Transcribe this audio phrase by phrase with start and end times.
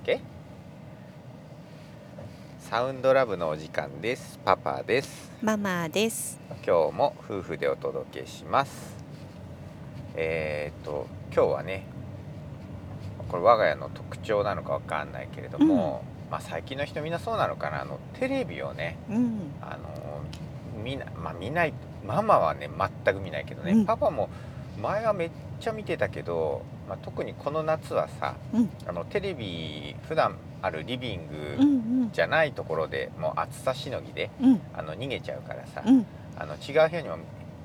[0.00, 0.20] け？
[2.58, 4.38] サウンドラブのお時間です。
[4.44, 5.30] パパです。
[5.42, 6.40] ママです。
[6.66, 8.96] 今日も夫婦でお届けします。
[10.14, 11.84] えー、と今日はね
[13.28, 19.52] これ我が家の特徴なのかわかんないけれども、まあ最近の人みんなそうなのかなあのテレビをねうん。
[19.60, 20.22] あの
[20.82, 21.74] 見なまあ見ない
[22.06, 22.70] ママはね
[23.04, 23.84] 全く見ないけどね、うん。
[23.86, 24.30] パパも
[24.80, 25.30] 前はめっ
[25.60, 28.70] ちゃ見てたけど、まあ、特にこの夏はさうん。
[28.84, 31.68] あのテレビ普段あるリビングうん。
[32.02, 32.10] うん。
[32.12, 34.60] じゃないところでもう暑さしのぎでうん。
[34.74, 36.04] あの逃げちゃうからさ、うん。
[36.36, 37.18] あの違う部屋にも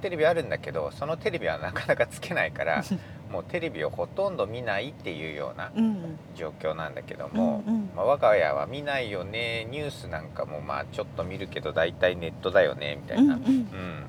[0.00, 2.84] テレビあるんだけどそのテレビはなかなかつけないから
[3.32, 6.16] もうテレビをほとんど見ないっていうようなうん。
[6.36, 13.42] 状況なんだけども、うんうんまあ、我が家は見ないよねニュースなんかもまあちょっと見るけど大体ネットだよねみたいな、うん。
[13.42, 13.48] うん。
[13.48, 14.04] うん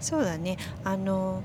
[0.00, 0.56] そうだね。
[0.82, 1.42] あの。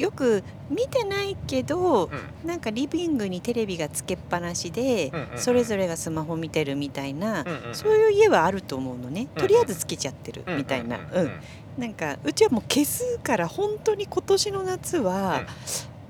[0.00, 2.48] うよく見てないけど、うん。
[2.48, 5.38] なんかリビングにテレビがつけっぱなしで、うんうんうん。
[5.38, 7.74] それぞれがスマホ見てるみたいな、うんうんうん。
[7.74, 9.28] そういう家はあると思うのね。
[9.34, 10.98] うんとりあえずつけちゃってるみたいな。
[11.12, 11.30] うんん。
[11.78, 15.42] なんかうちはもう消すから本当に今年の夏は、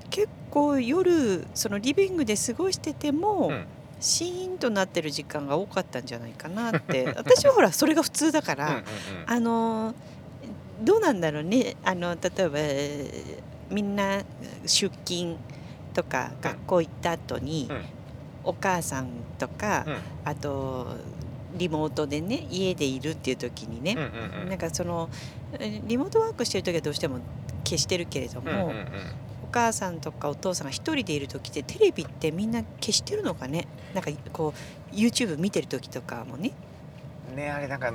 [0.09, 3.65] 結構夜そのリビングで過ごしてても、うん。
[4.01, 7.05] シーンとなってる時間が多かったんじゃないかなって。
[7.15, 8.83] 私はほらそれが普通だから、うんうんうん
[9.27, 9.95] あの
[10.81, 11.75] どうなんだろうね。
[11.83, 14.23] あの例えばえーみんな
[14.65, 15.37] 出勤
[15.93, 17.81] とかうん学校行った後に、うん。
[18.43, 19.97] お母さんとか、うん。
[20.25, 20.97] あと
[21.55, 24.49] リモートでね家でいるっていう時にね、うんうんうん。
[24.49, 25.09] なんかその
[25.59, 27.19] えリモートワークしてる時はどうしても
[27.63, 28.85] 消してるけれども、うんうんうん。
[29.43, 33.67] お母さんとかお父さんが一人でいる時ってテレビってみんな消してるのかね？
[33.93, 34.53] なんかこ
[34.91, 36.51] う YouTube 見てる時とかもね。
[37.35, 37.93] ねあれなんか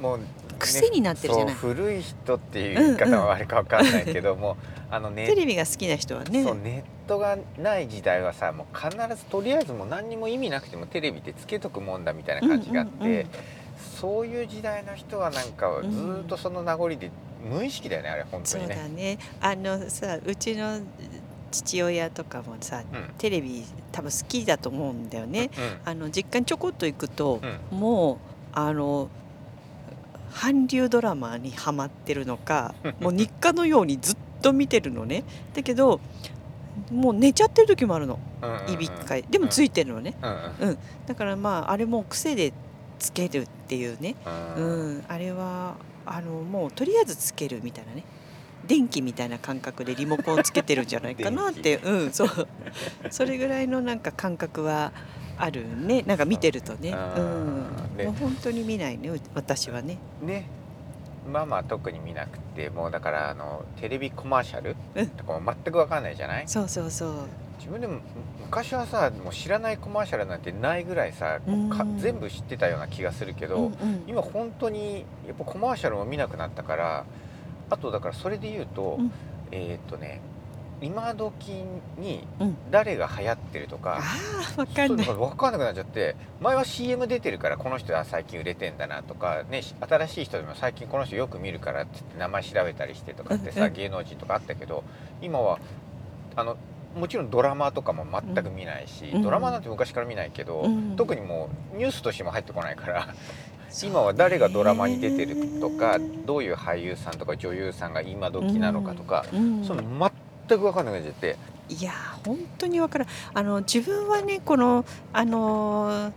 [0.00, 0.24] もう、ね
[0.58, 1.54] 癖になってるじゃない。
[1.56, 4.56] そう古い人っていう言い方はあれかわかんないけども、
[4.92, 6.44] あのねテレビが好きな人はね。
[6.44, 13.26] そうネットがない時代はさもう必ずとりあえずもう何にも意味なくてもテレビってつけとくもんだみたいな感じがあって、うんうんうん
[14.00, 17.10] そういう時代の人はなんかずーっとその名残で
[17.42, 18.76] 無意識だよねあれ本当そうにね。
[18.76, 19.18] だね。
[19.40, 20.78] あのさうちの
[21.50, 23.14] 父親とかもさうん。
[23.18, 25.50] テレビ多分好きだと思うんだよね。
[25.84, 27.80] あの実家にちょこっと行くとうん、うん。
[27.80, 28.18] もう
[28.52, 29.08] あの
[30.34, 35.24] 韓流ドラマにハマってるのかもう日課のようにずっと見てるのね。
[35.54, 36.00] だけど
[36.90, 38.18] もう寝ちゃってる時もあるの。
[38.68, 39.24] いびきかい。
[39.30, 40.14] でもついてるのね。
[40.60, 40.78] うんうん。
[41.06, 42.52] だからまああれも癖で
[42.98, 44.14] つけるっていうね。
[44.56, 44.98] ううん。
[44.98, 45.76] んあれは
[46.06, 48.04] あのもうとりあえずつけるみたいなね。
[48.66, 51.76] 電気みたいな感覚でリモコンつけてるんじゃないかなって。
[51.84, 52.12] うん。
[52.12, 52.28] そう。
[53.10, 54.92] それぐらいのなんか感覚は
[55.38, 56.02] あるね。
[56.02, 56.92] なんか見てるとね。
[56.94, 58.04] あうん。
[58.04, 59.98] もう本当に見ないねう私はね。
[60.22, 60.46] ね。
[61.30, 65.06] ママは特に見なくてもうだからあのテレビコマーシャルうん。
[65.08, 66.48] とかも全くわかんないじゃない？
[66.48, 67.14] そうそうそう。
[67.58, 68.00] 自分でも
[68.44, 71.38] 昔はさもう知らないコマーシャルなんてないぐらいさ
[71.98, 74.04] 全部知ってたような気がするけど、うんうん。
[74.08, 77.04] 今本当にやっぱコマーシャルも見なくなったから
[77.70, 79.12] あとだからそれで言うと、うん。
[79.52, 80.20] えーっとね
[80.82, 81.64] 今時
[81.96, 82.56] にうん。
[82.70, 85.06] 誰が流行ってるとか、あーわかんない。
[85.06, 93.72] 分かんなくなっちゃって前は CM 出てるからこの人は最近売れてんだなとか、ね、し新しい人でも最近この人よく見るからって言って名前調べたりしてとかってさ、うんうん。
[93.74, 94.84] 芸能人とかあったけど
[95.22, 95.58] 今は
[96.34, 96.56] あの
[96.96, 99.22] もちろんドラマとかも全く見ないし、うん。
[99.22, 100.96] ドラマなんて昔から見ないけど、うん。
[100.96, 103.14] 特にもうニュースとしても入ってこないから。
[103.70, 109.64] そう今は誰がドラマに出てるとかねどういう俳優さんとか女優さんが今時なのかとか、うん。
[109.64, 109.82] その
[110.48, 111.36] 全く分かんなくなっちゃって、
[111.68, 113.08] いやー本当にわからん。
[113.34, 116.12] あの自分はねこのあのー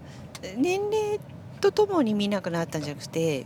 [0.58, 1.20] 年齢
[1.62, 3.46] とともに見なくなったんじゃなくて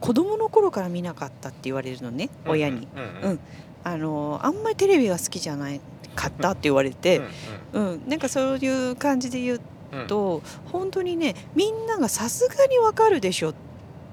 [0.00, 3.40] 子供の頃から見なかったって言われるのね親に、うんうんうん。
[3.84, 5.80] あのーあんまりテレビが好きじゃない
[6.14, 7.20] かったって言われて、
[7.72, 9.60] うんなんかそういう感じで言う
[10.06, 10.42] と
[10.72, 13.52] 本当にねみんながさすがにわかるでしょ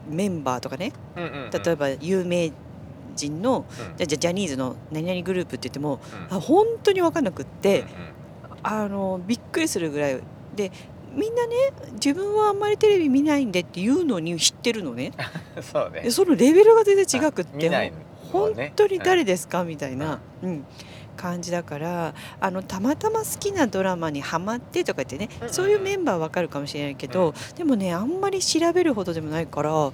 [0.09, 0.91] メンバーとかね。
[1.15, 2.51] 例えば有名
[3.17, 3.97] 人のうん。
[3.97, 5.99] じゃじゃジャニーズの何々グループって言っても
[6.31, 7.87] う本当に分かんなくって、うん
[8.63, 10.19] あのびっくりするぐらい
[10.55, 10.71] で
[11.13, 11.55] みんなね
[11.93, 15.11] 自分はあんまりテレビ見ないんでっていうのに知ってるのね。
[15.55, 16.01] う んそうね。
[16.01, 17.93] でそのレベルが全然違くってね
[18.31, 20.65] 本当に誰ですかみたいな、うん
[21.17, 25.53] 感じだからあのたまたま好きなドラマにハマってとか言ってね、うんうんうん。
[25.53, 29.91] そういうメンバーはわかるかもしれないけど、でもねあんまり調べるほどでもないから、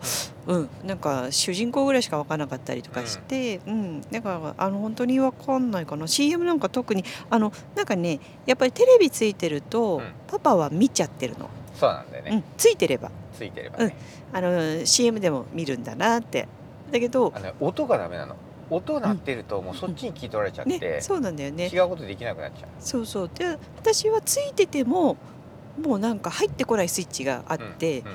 [0.48, 0.70] うん。
[0.84, 4.02] なんか主人公ぐらいしか分からなかったりとかして、うん。
[4.02, 6.08] だからあの本当に分かんないかな。
[6.08, 10.04] CM なんか特にあのなんかねやっぱりテレビついてると、うん。
[10.28, 12.32] パパは見ちゃってるの、そうなんだよね。
[12.32, 13.10] うん、ついてれば。
[13.34, 13.96] ついてればね。
[14.34, 16.48] あの CM でも見るんだなって。
[16.92, 18.36] だけどあの音がダメなの
[18.76, 21.68] 音鳴ってるともうそっちに聞い取られちゃってねそうなんだよね。
[21.68, 22.70] 違うことできなくなっちゃう。
[22.80, 23.32] そうそう。
[23.34, 25.18] で私はついてても
[25.82, 28.14] もうなんか入ってこないスイッチがあって、うんうん。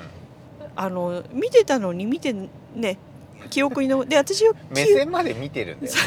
[0.75, 2.33] あの見てたのに見て
[2.73, 2.97] ね
[3.49, 5.99] 記憶にので私は目線まで見てるんだよ、ね、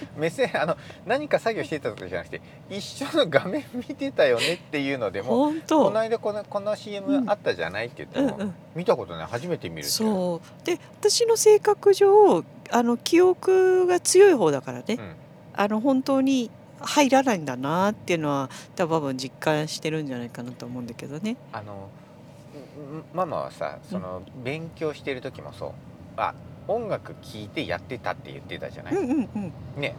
[0.16, 2.40] 目線あの何か作業してたとかじゃなくて
[2.70, 8.54] 一緒の画面見てたよねっていうのでも本こ当の間このこの CM あったじゃないって言っても、うんうん。
[8.74, 9.26] 見たことない。
[9.26, 10.66] 初めて見るそう。
[10.66, 15.16] で私の性格上あの記憶が強い方だからね、ん。
[15.54, 16.50] あの本当に
[16.80, 21.36] 入らないんだなっていうのは多分実感してるんじゃないかなと思うんだけどね。
[21.52, 25.72] あのんママはさその勉強してる時もそう。
[26.16, 26.34] あ
[26.66, 29.38] 音楽聴いてやってたって言ってたじゃない、うんうんう
[29.78, 29.80] ん。
[29.80, 29.94] ね。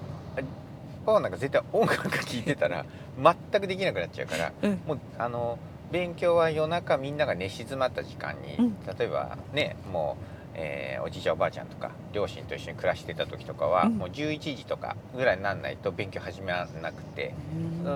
[1.05, 2.85] パパなんか絶対音楽聴いてたら
[3.51, 4.81] 全くできなくなっちゃうからうん。
[4.85, 5.57] もうあの
[5.91, 8.75] 勉強は夜中みんなが寝静まった時間に、うん。
[8.97, 13.97] 例えばねもう、えーおじいちゃんおばあちゃんとか両親と一緒に暮らしてた時とかは、うん。
[13.97, 17.33] もう11時とかぐらいになんないと勉強始めらなくて、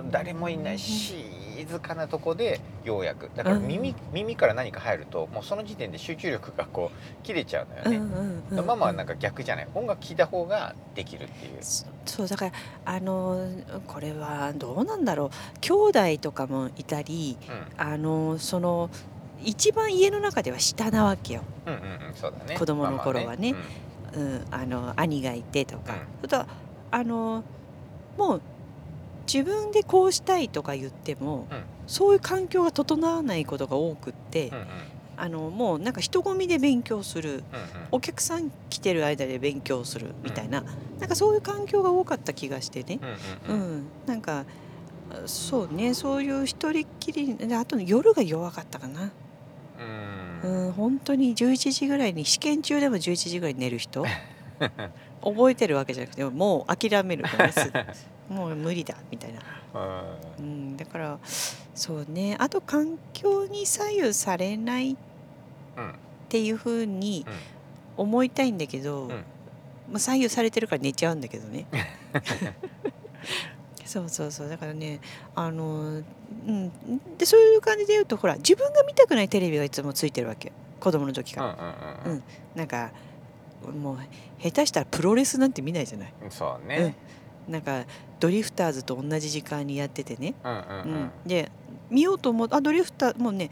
[0.10, 3.30] 誰もいない静かなとこでようやく。
[3.36, 7.98] だから耳,、耳から何か入るともうその時点で集中力がこう切れちゃうのよね。
[7.98, 9.68] うんうんうんママはなんか逆じゃない？
[9.76, 11.58] 音楽聴いた方ができるっていう。
[11.62, 12.52] そそうだから
[12.86, 13.48] あの
[13.88, 15.60] これはどうなんだろう。
[15.60, 17.82] 兄弟とかもいたりうん。
[17.82, 18.90] あのその
[19.44, 22.58] 一番家の中では下なわけよ、うんうんうんそうだね。
[22.58, 23.56] 子供の頃はね。
[24.16, 26.30] うん、あの兄がいてとか、うん。
[26.30, 26.46] と
[26.92, 27.44] あの
[28.18, 28.42] もう
[29.26, 31.64] 自分でこうしたいとか言っても、うん。
[31.88, 34.62] そういう環境が整わないことが多くって、うんうん。
[34.62, 34.68] うん
[35.16, 37.30] あのもうなんか人混みで勉強する。
[37.32, 37.44] うんうん。
[37.92, 40.64] お客さん来てる間で勉強するみたいな、
[41.00, 43.00] なんかそういう環境が多かった気がしてね、
[43.48, 43.70] うんうんうん。
[43.70, 44.46] うん、なんか
[45.28, 49.12] そうねそういう一人っきりであと夜が弱かったかな、
[49.80, 50.66] うん。
[50.66, 54.06] うん、本当に11時ぐらいに試験中でも11時ぐらいに寝る人
[55.24, 57.24] 覚えてるわけじゃなくてもう諦める
[58.30, 59.40] もう無理だみたいな、
[60.40, 62.36] うん、だからそうね。
[62.40, 64.96] あと環境に左右されないっ
[65.78, 65.96] うん
[66.30, 67.26] ていうふうに
[67.96, 69.10] 思いたいんだけど、ん。
[69.92, 71.68] まあ、左右されてるから寝ちゃうんだけどね
[73.86, 74.50] そうそうそう。
[74.50, 75.00] だからね
[75.36, 76.02] あのう
[76.52, 76.72] ん。
[77.18, 80.52] でそういう感じで言うとほら自分が見たくないテレビがいつもついてるわけ。
[80.80, 82.24] 子供の時うんから、うんうん。
[82.56, 82.92] なんか
[83.82, 83.98] もう
[84.42, 86.14] 下手したらプロレスなんて見ないじゃない。
[86.24, 86.96] うんそうね。
[87.48, 87.84] なんか
[88.20, 91.04] ドリフターズと同じ時間にやっててね、うんうんううん。
[91.06, 91.52] んで
[91.90, 93.52] 見ようと思うあドリフターもうね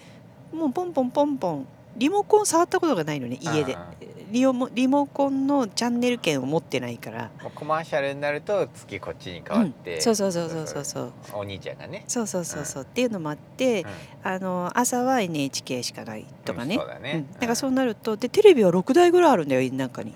[0.53, 1.67] もうポンポンポンポン。
[1.97, 3.73] リモコン触ったことがないのね家で。
[3.73, 11.11] うんリオもリモコンのチャンネル権を持ってないから、コマーシャルになると月こっちに変わって、そうそうそうそうそうそう。
[11.33, 12.05] お兄ちゃんがね。
[12.07, 12.83] そうそうそうそう。
[12.83, 13.85] っていうのもあって、
[14.23, 17.11] あの朝は NHK しかないとかね、うんそうだね。
[17.13, 17.33] うん。
[17.33, 20.15] だからそうなるとでテレビは6台ぐらいあるんだよ家の中に、う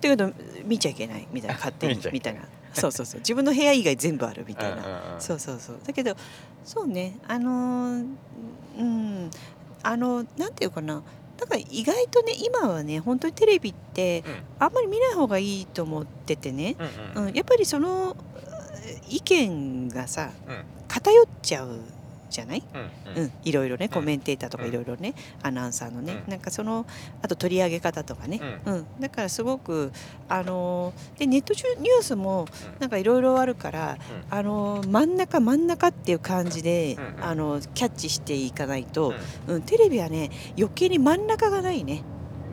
[0.00, 0.32] けど
[0.64, 2.40] 見ちゃいけないみたいな 勝手にみたいな。
[2.72, 3.20] そうそうそう。
[3.20, 5.20] 自分の部屋以外全部あるみたいな、うんうんうん。
[5.20, 5.80] そうそうそう。
[5.84, 6.16] だけど
[6.64, 7.16] そうね。
[7.28, 8.06] あのー
[8.78, 9.30] うん。
[9.82, 10.94] あのなんていうかな。
[10.96, 11.02] だ
[11.50, 14.34] から意外とね今はね本当にテレビってうん。
[14.58, 16.76] あんまり見ない方がいいと思っててね、
[17.14, 18.16] うんうんうん、やっぱりその
[19.08, 20.64] 意見がさうん。
[20.88, 21.78] 偏っちゃう
[22.30, 22.62] じゃない、
[23.16, 23.88] うんうん、いろいろねん。
[23.88, 24.70] コメンテーターとかうん。
[24.70, 26.30] いろいろね、アナウンサーのね、うん。
[26.30, 26.86] なんかその
[27.22, 28.86] あと取り上げ方とかね、ううん。
[29.00, 29.92] だからすごく
[30.28, 32.80] あのーでネット中ニュースもうん。
[32.80, 33.98] なんかいろいろあるから、
[34.30, 39.14] あのー真ん中真ん中っていう感じで、あのキャッチしていかないと
[39.48, 42.02] うん、うんテレビはね余計に真ん中がないね。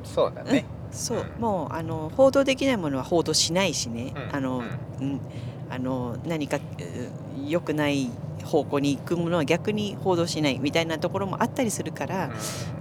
[0.03, 0.65] そうだね。
[0.91, 1.41] そう、うん。
[1.41, 4.35] もうあの報道できないものは報道しないしね、うん。
[4.35, 4.65] あの、うん。
[5.01, 5.21] うん、
[5.69, 6.59] あの何か
[7.45, 8.09] 良くない
[8.47, 12.31] 方向に行くものは逆に報道しないみたいなところもあったりするから、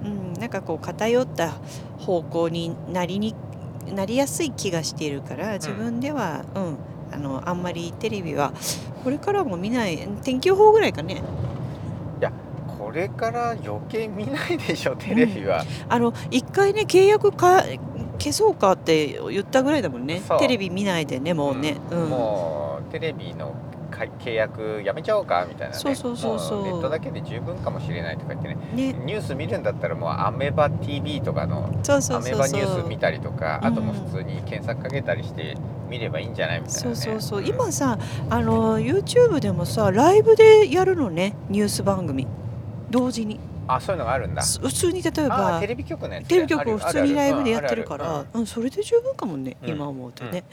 [0.02, 1.52] うんなんかこう偏った
[1.98, 3.34] 方向になりに
[3.94, 6.76] なりやすい気がしているから自分では、うん
[7.12, 8.52] あのあんまりテレビは
[9.04, 11.22] これからも見ない天気予報ぐらいかね。
[12.78, 17.64] これから余計見ないでしょテレビは、あの一回ね契約か
[18.18, 20.22] 消そうかって言ったぐらいだもんね。
[20.38, 22.08] テレビ見ないでねもうね、うん。
[22.08, 23.65] もうテレビのか
[24.04, 25.80] 契約やめちゃおうかみたいなね。
[25.80, 26.58] そうそうそうそう。
[26.58, 28.56] もネットだけで十分かもしれないとか言ってね。
[28.74, 28.92] ね。
[28.92, 33.68] ニュース見るんだったらもうアメバ TV とかのそうそうアメバニュース見たりとかうん。
[33.68, 35.56] あともう普通に検索かけたりして
[35.88, 37.46] 見ればいいんじゃないみたいな、ね、そうそうそう、ん。
[37.46, 37.98] 今さ
[38.30, 42.26] あの YouTube でもさライブでやるのねニュース番組。
[42.90, 43.40] 同時に。
[43.68, 44.42] あそういうのがあるんだ。
[44.42, 48.24] す普通に例えあばテレビ局のテレビ局を普通にライブでやってるから。
[48.32, 49.70] うんそれで十分かもね、うん。
[49.70, 50.44] 今思うとね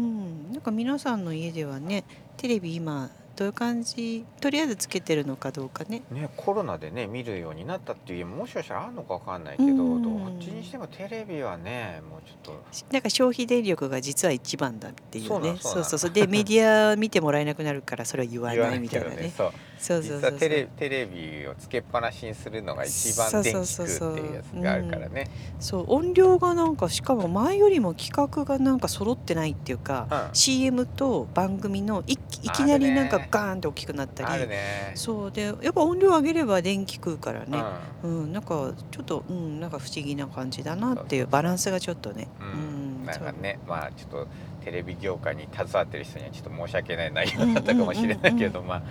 [0.00, 2.04] うん、なんか皆さんの家ではね
[2.36, 6.02] テレビ今どういう感じとりあえずつけてるのかどうかね。
[6.10, 10.02] ね、コロナでね見るようになったっていう家ももしかしたらあるのかわかんないけど、うん。
[10.02, 12.56] どっちにしてもテレビはねもうちょっ
[12.92, 15.56] なんか消費電力が実は一番だっていうね。
[15.58, 19.32] そうそうそうそうでメディア見てもらえなくなるからそれは言わなないみたいなね
[19.80, 25.30] そうそうそう実はテレテレビをつけっぱなしにするのが一番電気食うっていうやつがあるからね。
[25.58, 30.34] そう音量がなんかしかも前よりも企画がなんか揃ってないっていうか、うん。
[30.34, 32.16] CM と番組のいい
[32.50, 34.92] きなりなんかガーンって大きくなったり、ね。
[34.94, 37.62] そうでやっぱ音量上げれば電気食うからね、
[38.02, 42.79] ううんなんかちょっとうんなんか不思議な感じだなっていうバランスがちょっとね、ん、ううんん
[43.10, 44.26] なんかねまあちょっと
[44.64, 48.82] テレビ業界に携わってる人にはちょっと申し訳ない内容だったかもしれないけど、まあ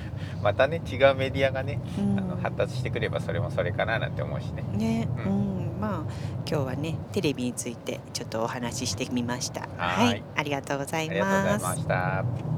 [0.41, 4.63] またね違うメディアがね、そううんあの発達してくればそれもそれかななんて思うしね。
[4.73, 6.03] ね、ううんん、まあ
[6.47, 9.67] 今日はねテレビについてちょっとお話ししてみました。
[9.77, 11.75] はいはい、ありがとうございありがとうございま。
[11.75, 12.48] した。